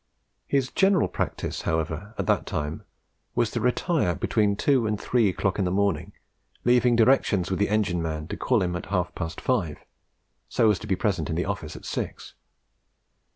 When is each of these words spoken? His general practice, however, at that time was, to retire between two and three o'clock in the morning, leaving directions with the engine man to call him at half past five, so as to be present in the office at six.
His 0.47 0.71
general 0.71 1.07
practice, 1.07 1.61
however, 1.61 2.15
at 2.17 2.25
that 2.25 2.47
time 2.47 2.81
was, 3.35 3.51
to 3.51 3.61
retire 3.61 4.15
between 4.15 4.55
two 4.55 4.87
and 4.87 4.99
three 4.99 5.29
o'clock 5.29 5.59
in 5.59 5.65
the 5.65 5.69
morning, 5.69 6.11
leaving 6.65 6.95
directions 6.95 7.51
with 7.51 7.59
the 7.59 7.69
engine 7.69 8.01
man 8.01 8.27
to 8.29 8.35
call 8.35 8.63
him 8.63 8.75
at 8.75 8.87
half 8.87 9.13
past 9.13 9.39
five, 9.39 9.77
so 10.49 10.71
as 10.71 10.79
to 10.79 10.87
be 10.87 10.95
present 10.95 11.29
in 11.29 11.35
the 11.35 11.45
office 11.45 11.75
at 11.75 11.85
six. 11.85 12.33